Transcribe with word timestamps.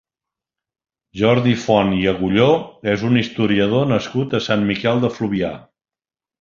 Jordi 1.21 1.53
Font 1.65 1.91
i 1.97 2.01
Agulló 2.13 2.49
és 2.95 3.05
un 3.11 3.21
historiador 3.21 3.87
nascut 3.95 4.37
a 4.39 4.43
Sant 4.51 4.67
Miquel 4.73 5.07
de 5.07 5.15
Fluvià. 5.21 5.57